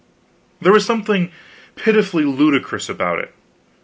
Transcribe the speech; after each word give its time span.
There 0.59 0.71
was 0.73 0.83
something 0.83 1.31
pitifully 1.75 2.23
ludicrous 2.25 2.89
about 2.89 3.19
it. 3.19 3.35